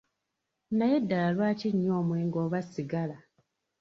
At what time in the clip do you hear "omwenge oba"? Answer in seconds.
2.01-2.59